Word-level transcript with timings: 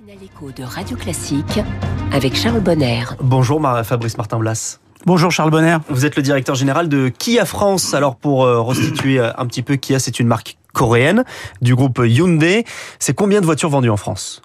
matinale 0.00 0.24
écho 0.24 0.50
de 0.52 0.62
Radio 0.62 0.96
Classique 0.96 1.60
avec 2.12 2.36
Charles 2.36 2.60
Bonner. 2.60 3.04
Bonjour 3.20 3.60
Fabrice 3.84 4.16
Martin-Blas. 4.16 4.80
Bonjour 5.06 5.30
Charles 5.30 5.50
Bonner. 5.50 5.78
Vous 5.88 6.04
êtes 6.04 6.16
le 6.16 6.22
directeur 6.22 6.54
général 6.54 6.88
de 6.88 7.08
Kia 7.08 7.44
France. 7.44 7.94
Alors 7.94 8.16
pour 8.16 8.44
euh, 8.44 8.60
restituer 8.60 9.18
euh, 9.18 9.30
un 9.36 9.46
petit 9.46 9.62
peu 9.62 9.76
Kia, 9.76 9.98
c'est 9.98 10.20
une 10.20 10.26
marque 10.26 10.56
coréenne 10.72 11.24
du 11.62 11.74
groupe 11.74 12.00
Hyundai. 12.04 12.64
C'est 12.98 13.14
combien 13.14 13.40
de 13.40 13.46
voitures 13.46 13.70
vendues 13.70 13.90
en 13.90 13.96
France? 13.96 14.42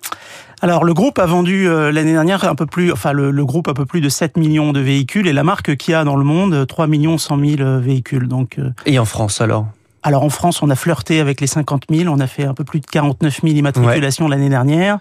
Alors 0.62 0.86
le 0.86 0.94
groupe 0.94 1.20
a 1.20 1.26
vendu 1.26 1.68
euh, 1.68 1.92
l'année 1.92 2.14
dernière 2.14 2.46
un 2.46 2.56
peu 2.56 2.66
plus, 2.66 2.92
enfin 2.92 3.12
le, 3.12 3.30
le, 3.30 3.46
groupe 3.46 3.68
un 3.68 3.74
peu 3.74 3.86
plus 3.86 4.02
de 4.02 4.10
7 4.10 4.38
millions 4.38 4.72
de 4.72 4.80
véhicules 4.80 5.28
et 5.28 5.34
la 5.34 5.44
marque 5.44 5.76
Kia 5.76 6.04
dans 6.04 6.16
le 6.16 6.24
monde 6.24 6.66
3 6.66 6.88
millions 6.88 7.18
100 7.18 7.58
000 7.58 7.80
véhicules. 7.80 8.28
Donc 8.28 8.60
et 8.86 8.98
en 8.98 9.06
France 9.06 9.42
alors? 9.42 9.68
Alors 10.04 10.24
en 10.24 10.30
France, 10.30 10.62
on 10.62 10.70
a 10.70 10.76
flirté 10.76 11.20
avec 11.20 11.42
les 11.42 11.48
50 11.48 11.86
000, 11.90 12.14
on 12.14 12.20
a 12.20 12.28
fait 12.28 12.44
un 12.44 12.54
peu 12.54 12.64
plus 12.64 12.80
de 12.80 12.86
49 12.86 13.42
000 13.42 13.56
immatriculations 13.56 14.26
ouais. 14.26 14.32
l'année 14.32 14.50
dernière. 14.50 15.00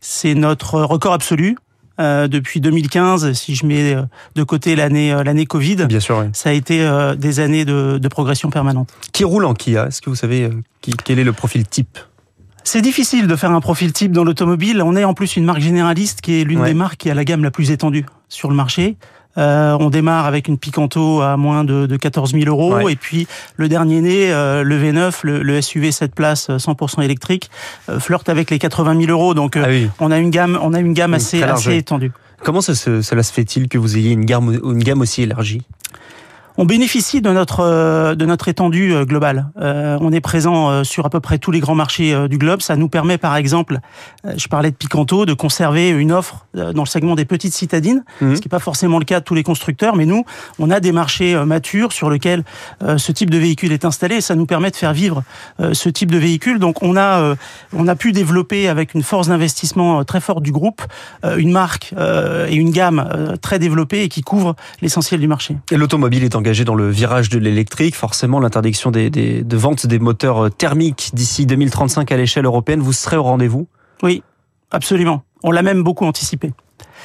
C'est 0.00 0.34
notre 0.34 0.80
record 0.80 1.12
absolu. 1.12 1.56
Euh, 2.00 2.28
depuis 2.28 2.60
2015, 2.60 3.32
si 3.32 3.56
je 3.56 3.66
mets 3.66 3.96
de 4.36 4.42
côté 4.44 4.76
l'année 4.76 5.12
euh, 5.12 5.24
l'année 5.24 5.46
Covid, 5.46 5.86
Bien 5.88 5.98
sûr, 5.98 6.18
oui. 6.18 6.26
ça 6.32 6.50
a 6.50 6.52
été 6.52 6.80
euh, 6.80 7.16
des 7.16 7.40
années 7.40 7.64
de, 7.64 7.98
de, 7.98 8.08
progression 8.08 8.50
permanente. 8.50 8.88
Qui 9.12 9.24
roule 9.24 9.44
en 9.44 9.52
Kia? 9.52 9.88
Est-ce 9.88 10.00
que 10.00 10.08
vous 10.08 10.14
savez 10.14 10.44
euh, 10.44 10.50
qui, 10.80 10.92
quel 10.92 11.18
est 11.18 11.24
le 11.24 11.32
profil 11.32 11.66
type? 11.66 11.98
C'est 12.62 12.82
difficile 12.82 13.26
de 13.26 13.34
faire 13.34 13.50
un 13.50 13.60
profil 13.60 13.92
type 13.92 14.12
dans 14.12 14.22
l'automobile. 14.22 14.80
On 14.80 14.94
est 14.94 15.02
en 15.02 15.14
plus 15.14 15.36
une 15.36 15.44
marque 15.44 15.60
généraliste 15.60 16.20
qui 16.20 16.40
est 16.40 16.44
l'une 16.44 16.60
ouais. 16.60 16.68
des 16.68 16.74
marques 16.74 16.98
qui 16.98 17.10
a 17.10 17.14
la 17.14 17.24
gamme 17.24 17.42
la 17.42 17.50
plus 17.50 17.72
étendue 17.72 18.06
sur 18.28 18.48
le 18.48 18.54
marché. 18.54 18.96
Euh, 19.38 19.76
on 19.78 19.90
démarre 19.90 20.26
avec 20.26 20.48
une 20.48 20.58
Picanto 20.58 21.20
à 21.22 21.36
moins 21.36 21.64
de, 21.64 21.86
de 21.86 21.96
14 21.96 22.32
000 22.32 22.44
euros 22.46 22.74
ouais. 22.74 22.92
et 22.92 22.96
puis 22.96 23.28
le 23.56 23.68
dernier 23.68 24.00
né, 24.00 24.32
euh, 24.32 24.64
le 24.64 24.76
V9, 24.76 25.12
le, 25.22 25.42
le, 25.42 25.60
SUV 25.62 25.92
7 25.92 26.14
places 26.14 26.50
100% 26.50 27.02
électrique, 27.02 27.50
euh, 27.88 28.00
flirte 28.00 28.28
avec 28.28 28.50
les 28.50 28.58
80 28.58 29.00
000 29.00 29.12
euros. 29.12 29.34
Donc 29.34 29.56
ah 29.56 29.66
oui. 29.68 29.88
on 30.00 30.10
a 30.10 30.18
une 30.18 30.30
gamme, 30.30 30.58
on 30.60 30.74
a 30.74 30.80
une 30.80 30.92
gamme 30.92 31.14
assez, 31.14 31.42
assez 31.42 31.76
étendue. 31.76 32.12
Comment 32.42 32.60
ça, 32.60 32.74
cela 32.74 33.22
se 33.22 33.32
fait-il 33.32 33.68
que 33.68 33.78
vous 33.78 33.96
ayez 33.96 34.10
une 34.10 34.24
gamme, 34.24 34.60
une 34.62 34.82
gamme 34.82 35.00
aussi 35.00 35.22
élargie? 35.22 35.62
On 36.58 36.64
bénéficie 36.64 37.22
de 37.22 37.30
notre 37.30 37.60
euh, 37.60 38.16
de 38.16 38.26
notre 38.26 38.48
étendue 38.48 38.92
euh, 38.92 39.04
globale. 39.04 39.46
Euh, 39.60 39.96
on 40.00 40.12
est 40.12 40.20
présent 40.20 40.82
sur 40.82 41.06
à 41.06 41.10
peu 41.10 41.20
près 41.20 41.38
tous 41.38 41.52
les 41.52 41.60
grands 41.60 41.76
marchés 41.76 42.28
du 42.28 42.36
globe. 42.36 42.60
Ça 42.60 42.74
nous 42.74 42.88
permet, 42.88 43.16
par 43.16 43.36
exemple, 43.36 43.78
je 44.36 44.48
parlais 44.48 44.72
de 44.72 44.76
Picanto, 44.76 45.24
de 45.24 45.32
conserver 45.32 45.90
une 45.90 46.10
offre 46.10 46.46
dans 46.54 46.82
le 46.82 46.88
segment 46.88 47.14
des 47.14 47.24
petites 47.24 47.54
citadines, 47.54 48.02
mmh. 48.20 48.34
ce 48.34 48.40
qui 48.40 48.48
n'est 48.48 48.50
pas 48.50 48.58
forcément 48.58 48.98
le 48.98 49.04
cas 49.04 49.20
de 49.20 49.24
tous 49.24 49.34
les 49.34 49.44
constructeurs. 49.44 49.94
Mais 49.94 50.04
nous, 50.04 50.24
on 50.58 50.70
a 50.70 50.80
des 50.80 50.90
marchés 50.90 51.36
matures 51.44 51.92
sur 51.92 52.10
lesquels 52.10 52.42
ce 52.96 53.12
type 53.12 53.30
de 53.30 53.38
véhicule 53.38 53.72
est 53.72 53.84
installé. 53.84 54.16
Et 54.16 54.20
ça 54.20 54.34
nous 54.34 54.46
permet 54.46 54.70
de 54.70 54.76
faire 54.76 54.92
vivre 54.92 55.22
ce 55.72 55.88
type 55.88 56.10
de 56.10 56.18
véhicule. 56.18 56.58
Donc 56.58 56.82
on 56.82 56.96
a 56.96 57.36
on 57.72 57.86
a 57.86 57.94
pu 57.94 58.12
développer 58.12 58.68
avec 58.68 58.94
une 58.94 59.02
force 59.02 59.28
d'investissement 59.28 60.04
très 60.04 60.20
forte 60.20 60.42
du 60.42 60.52
groupe 60.52 60.82
une 61.36 61.52
marque 61.52 61.94
et 62.48 62.54
une 62.54 62.70
gamme 62.70 63.36
très 63.40 63.58
développée 63.58 64.02
et 64.02 64.08
qui 64.08 64.22
couvre 64.22 64.56
l'essentiel 64.82 65.20
du 65.20 65.28
marché. 65.28 65.56
Et 65.70 65.76
l'automobile 65.76 66.24
est 66.24 66.34
engagé 66.48 66.64
dans 66.64 66.74
le 66.74 66.88
virage 66.88 67.28
de 67.28 67.38
l'électrique. 67.38 67.94
Forcément, 67.94 68.40
l'interdiction 68.40 68.90
des, 68.90 69.10
des, 69.10 69.42
de 69.42 69.56
vente 69.58 69.86
des 69.86 69.98
moteurs 69.98 70.50
thermiques 70.50 71.10
d'ici 71.12 71.44
2035 71.44 72.10
à 72.10 72.16
l'échelle 72.16 72.46
européenne, 72.46 72.80
vous 72.80 72.94
serez 72.94 73.18
au 73.18 73.22
rendez-vous? 73.22 73.68
Oui, 74.02 74.22
absolument. 74.70 75.24
On 75.42 75.50
l'a 75.50 75.62
même 75.62 75.82
beaucoup 75.82 76.06
anticipé. 76.06 76.52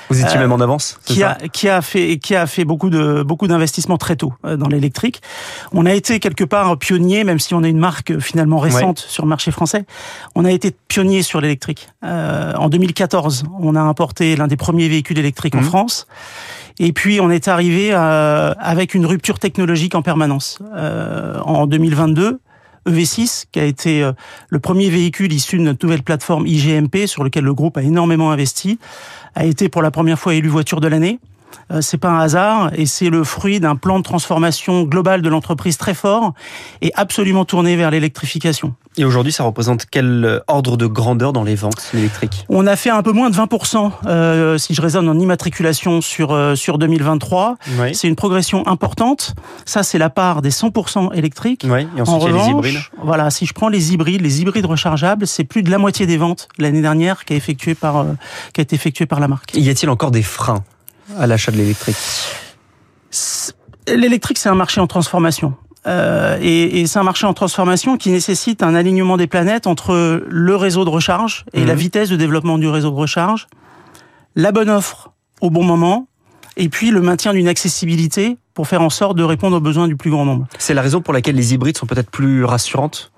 Vous 0.10 0.22
étiez 0.22 0.38
euh, 0.38 0.42
même 0.42 0.52
en 0.52 0.60
avance 0.60 1.00
qui 1.06 1.24
a, 1.24 1.38
qui 1.52 1.70
a 1.70 1.82
fait 1.82 2.18
qui 2.18 2.36
a 2.36 2.46
fait 2.46 2.66
beaucoup 2.66 2.90
de 2.90 3.24
beaucoup 3.24 3.48
d'investissements 3.48 3.98
très 3.98 4.16
tôt 4.16 4.34
euh, 4.46 4.58
dans 4.58 4.68
l'électrique. 4.68 5.22
On 5.72 5.86
a 5.86 5.94
été 5.94 6.20
quelque 6.20 6.44
part 6.44 6.78
pionnier, 6.78 7.24
même 7.24 7.40
si 7.40 7.54
on 7.54 7.64
est 7.64 7.70
une 7.70 7.80
marque 7.80 8.20
finalement 8.20 8.60
récente 8.60 9.00
ouais. 9.00 9.10
sur 9.10 9.24
le 9.24 9.30
marché 9.30 9.52
français. 9.52 9.86
On 10.36 10.46
a 10.46 10.52
été 10.52 10.76
pionnier 10.88 11.22
sur 11.22 11.42
l'électrique. 11.42 11.90
Euh, 12.04 12.54
en 12.56 12.70
2014, 12.70 13.46
on 13.60 13.76
a 13.76 13.82
importé 13.82 14.36
l'un 14.36 14.48
des 14.48 14.58
premiers 14.58 14.90
véhicules 14.90 15.20
électriques 15.20 15.56
mmh. 15.56 15.60
en 15.60 15.64
France. 15.64 16.08
Et 16.80 16.94
puis 16.94 17.20
on 17.22 17.30
est 17.30 17.48
arrivé 17.48 17.90
euh, 17.94 18.54
avec 18.58 18.94
une 18.94 19.06
rupture 19.06 19.40
technologique 19.40 19.96
en 19.96 20.02
permanence. 20.02 20.60
Euh, 20.76 21.40
en 21.42 21.68
2022, 21.68 22.40
EV6, 22.88 23.46
qui 23.52 23.60
a 23.60 23.66
été 23.66 24.04
euh, 24.04 24.12
le 24.50 24.60
premier 24.60 24.90
véhicule 24.90 25.32
issu 25.32 25.58
de 25.58 25.64
notre 25.64 25.86
nouvelle 25.86 26.04
plateforme 26.04 26.48
IGMP, 26.48 27.08
sur 27.08 27.24
lequel 27.24 27.44
le 27.44 27.54
groupe 27.54 27.78
a 27.78 27.84
énormément 27.84 28.32
investi, 28.32 28.80
a 29.36 29.46
été 29.46 29.70
pour 29.70 29.82
la 29.82 29.92
première 29.92 30.20
fois 30.20 30.34
élu 30.34 30.50
voiture 30.50 30.82
de 30.82 30.88
l'année. 30.88 31.20
Euh, 31.72 31.82
c'est 31.82 31.98
pas 31.98 32.10
un 32.10 32.20
hasard 32.20 32.72
et 32.76 32.86
c'est 32.86 33.10
le 33.10 33.24
fruit 33.24 33.60
d'un 33.60 33.76
plan 33.76 34.00
de 34.00 34.04
transformation 34.04 34.84
globale 34.84 35.22
de 35.22 35.30
l'entreprise 35.30 35.78
très 35.78 35.94
fort 35.94 36.34
et 36.82 36.92
absolument 36.96 37.46
tourné 37.46 37.76
vers 37.76 37.92
l'électrification. 37.92 38.74
Et 38.98 39.06
aujourd'hui, 39.06 39.32
ça 39.32 39.44
représente 39.44 39.86
quel 39.90 40.42
ordre 40.48 40.78
de 40.78 40.86
grandeur 40.86 41.34
dans 41.34 41.44
les 41.44 41.56
ventes 41.56 41.90
électriques 41.94 42.46
On 42.50 42.68
a 42.68 42.76
fait 42.76 42.92
un 42.92 43.02
peu 43.02 43.12
moins 43.12 43.32
de 43.32 43.36
20%, 43.36 43.92
euh, 44.06 44.58
si 44.60 44.76
je 44.76 44.82
raisonne 44.82 45.10
en 45.10 45.18
immatriculation 45.18 46.02
sur 46.02 46.32
euh, 46.32 46.56
sur 46.56 46.78
2023. 46.78 47.58
Oui. 47.80 47.96
C'est 47.96 48.08
une 48.08 48.16
progression 48.16 48.68
importante. 48.68 49.34
Ça, 49.66 49.82
c'est 49.82 49.98
la 49.98 50.10
part 50.10 50.42
des 50.42 50.52
100% 50.52 51.14
électriques. 51.16 51.66
Oui. 51.68 51.88
Et 51.98 52.02
ensuite, 52.02 52.10
en 52.10 52.20
revanche, 52.20 52.30
il 52.30 52.36
y 52.36 52.40
a 52.40 52.46
les 52.46 52.52
hybrides. 52.52 52.84
Voilà, 53.02 53.30
si 53.32 53.46
je 53.46 53.54
prends 53.54 53.70
les 53.70 53.94
hybrides, 53.94 54.22
les 54.22 54.42
hybrides 54.42 54.66
rechargeables, 54.66 55.26
c'est 55.26 55.44
plus 55.44 55.64
de 55.64 55.72
la 55.72 55.80
moitié 55.80 56.06
des 56.06 56.18
ventes 56.18 56.48
l'année 56.60 56.82
dernière 56.82 57.26
qui 57.26 57.34
a 57.34 57.36
effectué 57.36 57.74
par 57.74 57.98
euh, 57.98 58.14
qui 58.54 58.62
a 58.62 58.64
été 58.64 58.76
effectuée 58.76 59.08
par 59.08 59.20
la 59.20 59.28
marque. 59.28 59.56
Y 59.56 59.70
a-t-il 59.70 59.90
encore 59.90 60.12
des 60.12 60.22
freins? 60.22 60.64
À 61.18 61.28
l'achat 61.28 61.52
de 61.52 61.58
l'électrique 61.58 61.98
L'électrique, 63.88 64.38
c'est 64.38 64.50
un 64.50 64.56
marché 64.56 64.80
en 64.80 64.88
transformation. 64.88 65.54
Euh, 65.86 66.38
et, 66.42 66.80
et 66.80 66.88
c'est 66.88 67.00
un 67.00 67.04
marché 67.04 67.26
en 67.26 67.34
transformation 67.34 67.98
qui 67.98 68.10
nécessite 68.10 68.64
un 68.64 68.74
alignement 68.74 69.18
des 69.18 69.28
planètes 69.28 69.68
entre 69.68 70.24
le 70.26 70.56
réseau 70.56 70.86
de 70.86 70.90
recharge 70.90 71.44
et 71.54 71.64
mmh. 71.64 71.68
la 71.68 71.76
vitesse 71.76 72.10
de 72.10 72.16
développement 72.16 72.58
du 72.58 72.68
réseau 72.68 72.90
de 72.90 72.96
recharge, 72.96 73.48
la 74.36 74.52
bonne 74.52 74.70
offre 74.70 75.12
au 75.42 75.50
bon 75.50 75.64
moment, 75.64 76.08
et 76.56 76.70
puis 76.70 76.92
le 76.92 77.02
maintien 77.02 77.34
d'une 77.34 77.48
accessibilité 77.48 78.38
pour 78.54 78.68
faire 78.68 78.82
en 78.82 78.90
sorte 78.90 79.18
de 79.18 79.24
répondre 79.24 79.58
aux 79.58 79.62
besoins 79.62 79.88
du 79.88 79.98
plus 79.98 80.12
grand 80.12 80.26
nombre. 80.26 80.48
C'est 80.58 80.74
la 80.74 80.82
raison 80.82 81.02
pour 81.02 81.14
laquelle 81.14 81.36
les 81.36 81.54
hybrides 81.54 81.78
sont 81.78 81.88
peut-être 81.88 82.10
plus 82.10 82.46
rassurantes? 82.46 83.12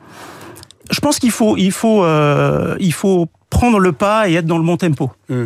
Je 0.91 0.99
pense 0.99 1.19
qu'il 1.19 1.31
faut, 1.31 1.57
il 1.57 1.71
faut, 1.71 2.03
euh, 2.03 2.75
il 2.79 2.93
faut 2.93 3.27
prendre 3.49 3.79
le 3.79 3.91
pas 3.91 4.29
et 4.29 4.35
être 4.35 4.45
dans 4.45 4.57
le 4.57 4.63
bon 4.63 4.77
tempo. 4.77 5.11
Mmh. 5.29 5.45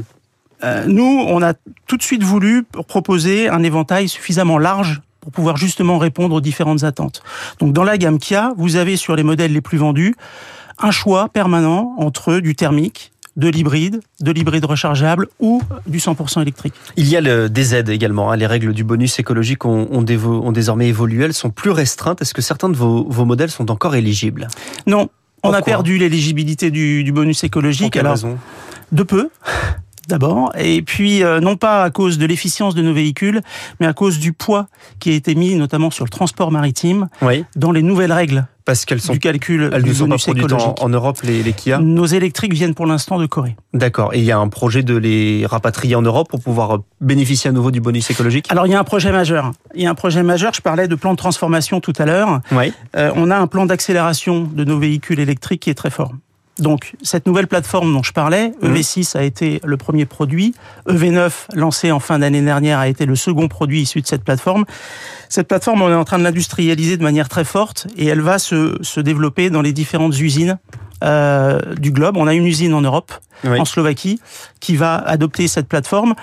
Euh, 0.63 0.85
nous, 0.87 1.23
on 1.27 1.41
a 1.41 1.53
tout 1.87 1.97
de 1.97 2.03
suite 2.03 2.23
voulu 2.23 2.63
proposer 2.87 3.49
un 3.49 3.63
éventail 3.63 4.09
suffisamment 4.09 4.57
large 4.57 5.01
pour 5.21 5.31
pouvoir 5.31 5.57
justement 5.57 5.97
répondre 5.97 6.35
aux 6.35 6.41
différentes 6.41 6.83
attentes. 6.83 7.21
Donc 7.59 7.73
dans 7.73 7.83
la 7.83 7.97
gamme 7.97 8.19
Kia, 8.19 8.53
vous 8.57 8.75
avez 8.75 8.97
sur 8.97 9.15
les 9.15 9.23
modèles 9.23 9.53
les 9.53 9.61
plus 9.61 9.77
vendus 9.77 10.15
un 10.79 10.91
choix 10.91 11.29
permanent 11.29 11.95
entre 11.97 12.39
du 12.39 12.55
thermique, 12.55 13.11
de 13.35 13.47
l'hybride, 13.47 14.01
de 14.21 14.31
l'hybride 14.31 14.65
rechargeable 14.65 15.27
ou 15.39 15.61
du 15.87 15.99
100% 15.99 16.41
électrique. 16.41 16.73
Il 16.95 17.07
y 17.07 17.15
a 17.15 17.21
le 17.21 17.49
DZ 17.49 17.89
également. 17.89 18.31
Hein. 18.31 18.37
Les 18.37 18.47
règles 18.47 18.73
du 18.73 18.83
bonus 18.83 19.19
écologique 19.19 19.65
ont, 19.65 19.87
ont, 19.91 20.01
dévo, 20.01 20.41
ont, 20.43 20.51
désormais 20.51 20.87
évolué. 20.87 21.25
Elles 21.25 21.33
sont 21.33 21.49
plus 21.49 21.71
restreintes. 21.71 22.21
Est-ce 22.21 22.33
que 22.33 22.41
certains 22.41 22.69
de 22.69 22.75
vos, 22.75 23.05
vos 23.09 23.25
modèles 23.25 23.51
sont 23.51 23.71
encore 23.71 23.95
éligibles? 23.95 24.47
Non. 24.87 25.09
On 25.43 25.53
a 25.53 25.61
perdu 25.61 25.97
l'éligibilité 25.97 26.69
du, 26.69 27.05
du, 27.05 27.13
bonus 27.13 27.45
écologique. 27.45 27.93
Pour 27.93 28.01
alors, 28.01 28.13
raison? 28.13 28.37
de 28.91 29.03
peu 29.03 29.29
d'abord, 30.09 30.51
et 30.57 30.81
puis 30.81 31.23
euh, 31.23 31.39
non 31.39 31.55
pas 31.55 31.83
à 31.83 31.89
cause 31.89 32.17
de 32.17 32.25
l'efficience 32.25 32.75
de 32.75 32.81
nos 32.81 32.93
véhicules, 32.93 33.41
mais 33.79 33.87
à 33.87 33.93
cause 33.93 34.19
du 34.19 34.33
poids 34.33 34.67
qui 34.99 35.11
a 35.11 35.13
été 35.13 35.35
mis 35.35 35.55
notamment 35.55 35.91
sur 35.91 36.03
le 36.03 36.09
transport 36.09 36.51
maritime 36.51 37.07
oui. 37.21 37.45
dans 37.55 37.71
les 37.71 37.81
nouvelles 37.81 38.11
règles 38.11 38.45
parce 38.69 38.85
qu'elles 38.85 39.01
sont 39.01 39.13
du 39.13 39.19
calcul 39.19 39.71
elles 39.73 39.81
du 39.81 39.89
ne 39.89 39.93
sont 39.95 40.07
pas 40.07 40.17
produites 40.17 40.53
en, 40.53 40.75
en, 40.79 40.89
Europe 40.89 41.21
les, 41.23 41.41
les 41.41 41.53
Kia? 41.53 41.79
Nos 41.79 42.05
électriques 42.05 42.53
viennent 42.53 42.75
pour 42.75 42.85
l'instant 42.85 43.17
de 43.17 43.25
Corée. 43.25 43.55
D'accord. 43.73 44.13
Et 44.13 44.19
il 44.19 44.25
y 44.25 44.31
a 44.31 44.37
un 44.37 44.47
projet 44.47 44.83
de 44.83 44.95
les 44.95 45.47
rapatrier 45.47 45.95
en 45.95 46.03
Europe 46.03 46.29
pour 46.29 46.39
pouvoir 46.39 46.77
bénéficier 47.01 47.49
à 47.49 47.51
nouveau 47.51 47.71
du 47.71 47.81
bonus 47.81 48.11
écologique? 48.11 48.45
Alors 48.49 48.67
il 48.67 48.71
y 48.71 48.75
a 48.75 48.79
un 48.79 48.83
projet 48.83 49.11
majeur. 49.11 49.53
Il 49.73 49.81
y 49.81 49.87
a 49.87 49.89
un 49.89 49.95
projet 49.95 50.21
majeur. 50.21 50.53
Je 50.53 50.61
parlais 50.61 50.87
de 50.87 50.93
plan 50.93 51.13
de 51.13 51.17
transformation 51.17 51.79
tout 51.79 51.93
à 51.97 52.05
l'heure. 52.05 52.41
Oui. 52.51 52.71
Euh, 52.95 53.11
on 53.15 53.31
a 53.31 53.37
un 53.37 53.47
plan 53.47 53.65
d'accélération 53.65 54.43
de 54.43 54.63
nos 54.63 54.77
véhicules 54.77 55.19
électriques 55.19 55.61
qui 55.63 55.71
est 55.71 55.75
très 55.75 55.89
fort. 55.89 56.11
Donc, 56.59 56.93
cette 57.01 57.25
nouvelle 57.25 57.47
plateforme 57.47 57.93
dont 57.93 58.03
je 58.03 58.13
parlais, 58.13 58.53
mmh. 58.61 58.67
EV6 58.67 59.17
a 59.17 59.23
été 59.23 59.61
le 59.63 59.77
premier 59.77 60.05
produit. 60.05 60.53
EV9, 60.87 61.31
lancé 61.53 61.91
en 61.91 61.99
fin 61.99 62.19
d'année 62.19 62.41
dernière, 62.41 62.79
a 62.79 62.87
été 62.87 63.05
le 63.05 63.15
second 63.15 63.47
produit 63.47 63.81
issu 63.81 64.01
de 64.01 64.07
cette 64.07 64.23
plateforme. 64.23 64.65
Cette 65.29 65.47
plateforme, 65.47 65.81
on 65.81 65.89
est 65.89 65.95
en 65.95 66.05
train 66.05 66.19
de 66.19 66.23
l'industrialiser 66.23 66.97
de 66.97 67.03
manière 67.03 67.29
très 67.29 67.43
forte 67.43 67.87
et 67.97 68.05
elle 68.07 68.21
va 68.21 68.39
se, 68.39 68.77
se 68.81 68.99
développer 68.99 69.49
dans 69.49 69.61
les 69.61 69.73
différentes 69.73 70.19
usines 70.19 70.57
euh, 71.03 71.59
du 71.75 71.91
globe. 71.91 72.17
On 72.17 72.27
a 72.27 72.33
une 72.33 72.45
usine 72.45 72.73
en 72.73 72.81
Europe, 72.81 73.13
oui. 73.45 73.59
en 73.59 73.65
Slovaquie, 73.65 74.19
qui 74.59 74.75
va 74.75 74.95
adopter 74.95 75.47
cette 75.47 75.67
plateforme. 75.67 76.15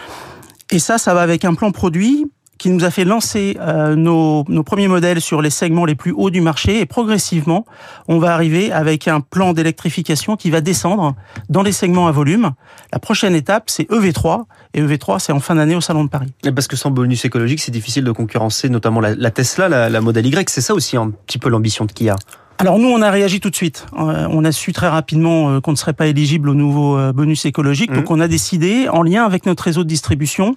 Et 0.70 0.78
ça, 0.78 0.98
ça 0.98 1.14
va 1.14 1.22
avec 1.22 1.44
un 1.44 1.54
plan 1.54 1.70
produit 1.70 2.26
qui 2.66 2.72
nous 2.72 2.84
a 2.84 2.90
fait 2.90 3.04
lancer 3.04 3.56
euh, 3.60 3.94
nos, 3.94 4.42
premiers 4.64 4.88
modèles 4.88 5.20
sur 5.20 5.40
les 5.40 5.50
segments 5.50 5.84
les 5.84 5.94
plus 5.94 6.10
hauts 6.10 6.30
du 6.30 6.40
marché 6.40 6.80
et 6.80 6.86
progressivement, 6.86 7.64
on 8.08 8.18
va 8.18 8.34
arriver 8.34 8.72
avec 8.72 9.06
un 9.06 9.20
plan 9.20 9.52
d'électrification 9.52 10.34
qui 10.34 10.50
va 10.50 10.60
descendre 10.60 11.14
dans 11.48 11.62
les 11.62 11.70
segments 11.70 12.08
à 12.08 12.10
volume. 12.10 12.50
La 12.92 12.98
prochaine 12.98 13.36
étape, 13.36 13.70
c'est 13.70 13.88
EV3 13.88 14.46
et 14.74 14.82
EV3, 14.82 15.20
c'est 15.20 15.30
en 15.30 15.38
fin 15.38 15.54
d'année 15.54 15.76
au 15.76 15.80
Salon 15.80 16.02
de 16.02 16.08
Paris. 16.08 16.32
Et 16.42 16.50
parce 16.50 16.66
que 16.66 16.74
sans 16.74 16.90
bonus 16.90 17.24
écologique, 17.24 17.60
c'est 17.60 17.70
difficile 17.70 18.02
de 18.02 18.10
concurrencer 18.10 18.68
notamment 18.68 18.98
la, 18.98 19.14
la 19.14 19.30
Tesla, 19.30 19.68
la, 19.68 19.88
la 19.88 20.00
Model 20.00 20.26
Y. 20.26 20.50
C'est 20.50 20.60
ça 20.60 20.74
aussi 20.74 20.96
un 20.96 21.10
petit 21.10 21.38
peu 21.38 21.48
l'ambition 21.48 21.84
de 21.84 21.92
Kia. 21.92 22.16
Alors 22.58 22.78
nous, 22.78 22.88
on 22.88 23.02
a 23.02 23.10
réagi 23.10 23.40
tout 23.40 23.50
de 23.50 23.56
suite. 23.56 23.86
Euh, 23.98 24.26
on 24.30 24.44
a 24.44 24.52
su 24.52 24.72
très 24.72 24.88
rapidement 24.88 25.50
euh, 25.50 25.60
qu'on 25.60 25.72
ne 25.72 25.76
serait 25.76 25.92
pas 25.92 26.06
éligible 26.06 26.48
au 26.48 26.54
nouveau 26.54 26.96
euh, 26.96 27.12
bonus 27.12 27.44
écologique. 27.44 27.92
Donc 27.92 28.08
mmh. 28.08 28.14
on 28.14 28.20
a 28.20 28.28
décidé, 28.28 28.88
en 28.88 29.02
lien 29.02 29.24
avec 29.24 29.44
notre 29.44 29.64
réseau 29.64 29.84
de 29.84 29.88
distribution, 29.88 30.56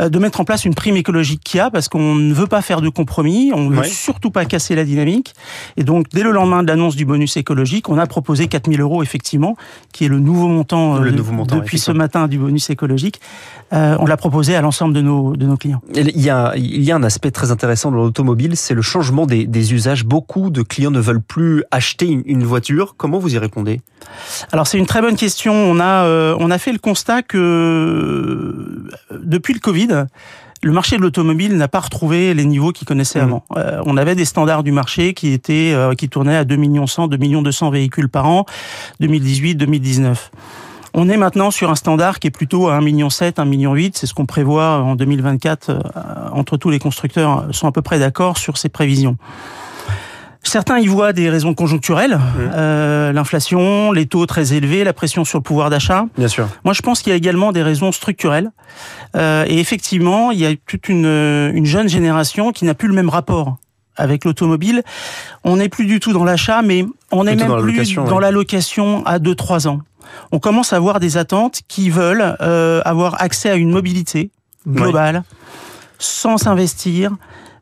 de 0.00 0.18
mettre 0.18 0.40
en 0.40 0.44
place 0.44 0.64
une 0.64 0.74
prime 0.74 0.96
écologique 0.96 1.42
Kia 1.44 1.70
parce 1.70 1.88
qu'on 1.88 2.14
ne 2.14 2.34
veut 2.34 2.46
pas 2.46 2.62
faire 2.62 2.80
de 2.80 2.88
compromis, 2.88 3.52
on 3.54 3.70
ne 3.70 3.76
veut 3.76 3.84
surtout 3.84 4.30
pas 4.30 4.44
casser 4.44 4.74
la 4.74 4.84
dynamique. 4.84 5.34
Et 5.76 5.84
donc 5.84 6.06
dès 6.10 6.22
le 6.22 6.32
lendemain 6.32 6.62
de 6.62 6.68
l'annonce 6.68 6.96
du 6.96 7.04
bonus 7.04 7.36
écologique, 7.36 7.88
on 7.88 7.98
a 7.98 8.06
proposé 8.06 8.48
4000 8.48 8.80
euros 8.80 9.02
effectivement, 9.02 9.56
qui 9.92 10.04
est 10.04 10.08
le 10.08 10.18
nouveau 10.18 10.48
montant, 10.48 10.98
le 10.98 11.10
nouveau 11.10 11.32
montant 11.32 11.56
depuis 11.56 11.78
ce 11.78 11.92
matin 11.92 12.28
du 12.28 12.38
bonus 12.38 12.70
écologique. 12.70 13.20
on 13.70 14.06
l'a 14.06 14.16
proposé 14.16 14.56
à 14.56 14.60
l'ensemble 14.60 14.94
de 14.94 15.00
nos, 15.00 15.36
de 15.36 15.46
nos 15.46 15.56
clients. 15.56 15.82
Il 15.94 16.20
y, 16.20 16.30
a, 16.30 16.54
il 16.56 16.82
y 16.82 16.90
a 16.90 16.96
un 16.96 17.02
aspect 17.02 17.30
très 17.30 17.50
intéressant 17.50 17.90
dans 17.90 17.98
l'automobile, 17.98 18.56
c'est 18.56 18.74
le 18.74 18.82
changement 18.82 19.26
des, 19.26 19.46
des 19.46 19.74
usages. 19.74 20.04
Beaucoup 20.04 20.50
de 20.50 20.62
clients 20.62 20.90
ne 20.90 21.00
veulent 21.00 21.22
plus 21.22 21.35
plus 21.36 21.64
acheter 21.70 22.06
une 22.24 22.44
voiture. 22.44 22.94
Comment 22.96 23.18
vous 23.18 23.34
y 23.34 23.36
répondez? 23.36 23.82
Alors 24.52 24.66
c'est 24.66 24.78
une 24.78 24.86
très 24.86 25.02
bonne 25.02 25.16
question. 25.16 25.52
On 25.52 25.78
a 25.80 26.06
euh, 26.06 26.34
on 26.38 26.50
a 26.50 26.56
fait 26.56 26.72
le 26.72 26.78
constat 26.78 27.20
que 27.20 27.36
euh, 27.36 28.88
depuis 29.22 29.52
le 29.52 29.60
Covid, 29.60 30.06
le 30.62 30.72
marché 30.72 30.96
de 30.96 31.02
l'automobile 31.02 31.54
n'a 31.58 31.68
pas 31.68 31.80
retrouvé 31.80 32.32
les 32.32 32.46
niveaux 32.46 32.72
qu'il 32.72 32.86
connaissait 32.86 33.20
mmh. 33.20 33.24
avant. 33.24 33.44
Euh, 33.58 33.82
on 33.84 33.98
avait 33.98 34.14
des 34.14 34.24
standards 34.24 34.62
du 34.62 34.72
marché 34.72 35.12
qui 35.12 35.34
étaient 35.34 35.76
qui 35.98 36.08
tournaient 36.08 36.38
à 36.38 36.44
2 36.46 36.56
millions 36.56 36.86
100, 36.86 37.08
2 37.08 37.18
millions 37.18 37.42
200 37.42 37.68
véhicules 37.68 38.08
par 38.08 38.26
an, 38.26 38.46
2018, 39.00 39.56
2019. 39.56 40.30
On 40.94 41.10
est 41.10 41.18
maintenant 41.18 41.50
sur 41.50 41.70
un 41.70 41.74
standard 41.74 42.18
qui 42.18 42.28
est 42.28 42.30
plutôt 42.30 42.68
à 42.68 42.78
1,7 42.78 42.82
million, 42.82 43.08
1,8 43.08 43.44
million. 43.46 43.90
C'est 43.92 44.06
ce 44.06 44.14
qu'on 44.14 44.24
prévoit 44.24 44.78
en 44.78 44.96
2024. 44.96 46.32
entre 46.32 46.56
tous 46.56 46.70
les 46.70 46.78
constructeurs 46.78 47.44
sont 47.50 47.68
à 47.68 47.72
peu 47.72 47.82
près 47.82 47.98
d'accord 47.98 48.38
sur 48.38 48.56
ces 48.56 48.70
prévisions. 48.70 49.18
Certains 50.46 50.78
y 50.78 50.86
voient 50.86 51.12
des 51.12 51.28
raisons 51.28 51.54
conjoncturelles, 51.54 52.16
mmh. 52.16 52.20
euh, 52.54 53.12
l'inflation, 53.12 53.90
les 53.90 54.06
taux 54.06 54.26
très 54.26 54.52
élevés, 54.52 54.84
la 54.84 54.92
pression 54.92 55.24
sur 55.24 55.38
le 55.38 55.42
pouvoir 55.42 55.70
d'achat. 55.70 56.06
Bien 56.16 56.28
sûr. 56.28 56.48
Moi, 56.64 56.72
je 56.72 56.82
pense 56.82 57.02
qu'il 57.02 57.10
y 57.10 57.14
a 57.14 57.16
également 57.16 57.50
des 57.50 57.62
raisons 57.62 57.90
structurelles. 57.90 58.50
Euh, 59.16 59.44
et 59.48 59.58
effectivement, 59.58 60.30
il 60.30 60.38
y 60.38 60.46
a 60.46 60.54
toute 60.66 60.88
une, 60.88 61.06
une 61.52 61.66
jeune 61.66 61.88
génération 61.88 62.52
qui 62.52 62.64
n'a 62.64 62.74
plus 62.74 62.86
le 62.86 62.94
même 62.94 63.08
rapport 63.08 63.56
avec 63.96 64.24
l'automobile. 64.24 64.82
On 65.42 65.56
n'est 65.56 65.68
plus 65.68 65.86
du 65.86 66.00
tout 66.00 66.12
dans 66.12 66.24
l'achat, 66.24 66.62
mais 66.62 66.84
on 67.10 67.26
est 67.26 67.34
même 67.34 67.60
plus 67.60 67.94
dans 67.94 68.20
la 68.20 68.30
location 68.30 69.04
à 69.04 69.18
2-3 69.18 69.68
ans. 69.68 69.80
On 70.32 70.38
commence 70.38 70.72
à 70.72 70.76
avoir 70.76 71.00
des 71.00 71.16
attentes 71.16 71.62
qui 71.66 71.90
veulent 71.90 72.36
euh, 72.40 72.80
avoir 72.84 73.20
accès 73.20 73.50
à 73.50 73.56
une 73.56 73.70
mobilité 73.70 74.30
globale, 74.68 75.22
sans 75.98 76.38
s'investir, 76.38 77.12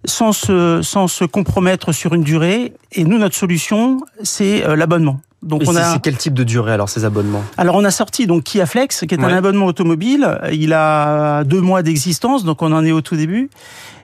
sans 0.05 0.33
se, 0.33 0.81
sans 0.83 1.09
se 1.09 1.25
compromettre 1.25 1.93
sur 1.93 2.15
une 2.15 2.23
durée. 2.23 2.73
Et 2.93 3.05
nous, 3.05 3.19
notre 3.19 3.37
solution, 3.37 4.01
c'est 4.23 4.65
euh, 4.65 4.77
l'abonnement. 4.77 5.21
Donc 5.45 5.63
on 5.67 5.77
a. 5.77 5.93
C'est 5.93 6.01
quel 6.01 6.17
type 6.17 6.35
de 6.35 6.43
durée 6.43 6.73
alors 6.73 6.89
ces 6.89 7.05
abonnements? 7.05 7.45
Alors 7.59 7.77
on 7.77 7.85
a 7.85 7.91
sorti 7.91 8.27
donc 8.27 8.45
Kia 8.45 8.67
Flex, 8.67 9.05
qui 9.07 9.15
est 9.15 9.23
un 9.23 9.29
abonnement 9.29 9.67
automobile. 9.67 10.39
Il 10.53 10.73
a 10.73 11.45
deux 11.45 11.61
mois 11.61 11.83
d'existence, 11.83 12.45
donc 12.45 12.63
on 12.63 12.73
en 12.73 12.85
est 12.85 12.93
au 12.93 13.03
tout 13.03 13.17
début. 13.17 13.51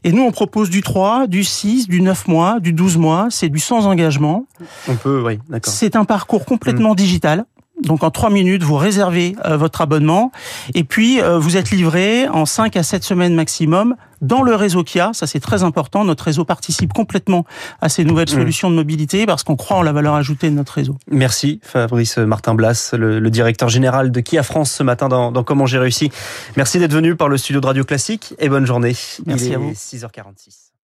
Et 0.04 0.12
nous 0.12 0.22
on 0.22 0.32
propose 0.32 0.68
du 0.68 0.82
3, 0.82 1.26
du 1.26 1.42
6, 1.42 1.88
du 1.88 2.02
9 2.02 2.28
mois, 2.28 2.60
du 2.60 2.74
12 2.74 2.98
mois. 2.98 3.28
C'est 3.30 3.48
du 3.48 3.58
sans 3.58 3.86
engagement. 3.86 4.46
On 4.86 4.96
peut, 4.96 5.22
oui, 5.24 5.38
d'accord. 5.48 5.72
C'est 5.72 5.96
un 5.96 6.04
parcours 6.04 6.44
complètement 6.44 6.92
mm. 6.92 6.96
digital. 6.96 7.44
Donc 7.82 8.02
en 8.02 8.10
trois 8.10 8.30
minutes, 8.30 8.62
vous 8.62 8.76
réservez 8.76 9.36
euh, 9.44 9.56
votre 9.56 9.80
abonnement 9.80 10.32
et 10.74 10.84
puis 10.84 11.20
euh, 11.20 11.38
vous 11.38 11.56
êtes 11.56 11.70
livré 11.70 12.28
en 12.28 12.46
5 12.46 12.76
à 12.76 12.82
7 12.82 13.02
semaines 13.04 13.34
maximum 13.34 13.96
dans 14.20 14.42
le 14.42 14.54
réseau 14.54 14.84
Kia. 14.84 15.10
Ça 15.14 15.26
c'est 15.26 15.40
très 15.40 15.62
important. 15.62 16.04
Notre 16.04 16.24
réseau 16.24 16.44
participe 16.44 16.92
complètement 16.92 17.44
à 17.80 17.88
ces 17.88 18.04
nouvelles 18.04 18.28
mmh. 18.30 18.38
solutions 18.38 18.70
de 18.70 18.74
mobilité 18.74 19.26
parce 19.26 19.42
qu'on 19.42 19.56
croit 19.56 19.78
en 19.78 19.82
la 19.82 19.92
valeur 19.92 20.14
ajoutée 20.14 20.50
de 20.50 20.54
notre 20.54 20.74
réseau. 20.74 20.96
Merci 21.10 21.60
Fabrice 21.62 22.18
Martin 22.18 22.54
Blas, 22.54 22.90
le, 22.92 23.30
directeur 23.30 23.68
général 23.68 24.10
de 24.10 24.20
Kia 24.20 24.42
France 24.42 24.72
ce 24.72 24.82
matin 24.82 25.08
dans, 25.08 25.32
dans 25.32 25.44
Comment 25.44 25.66
j'ai 25.66 25.78
réussi. 25.78 26.10
Merci 26.56 26.78
d'être 26.78 26.92
venu 26.92 27.16
par 27.16 27.28
le 27.28 27.38
studio 27.38 27.60
de 27.60 27.66
Radio 27.66 27.84
Classique 27.84 28.34
et 28.38 28.48
bonne 28.48 28.66
journée. 28.66 28.94
Merci 29.26 29.46
Il 29.46 29.52
est 29.52 29.54
à 29.54 29.58
vous. 29.58 29.72
6h46. 29.72 30.69